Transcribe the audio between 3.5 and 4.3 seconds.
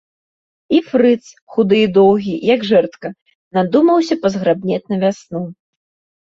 надумаўся